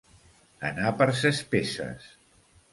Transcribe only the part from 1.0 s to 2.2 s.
per ses peces.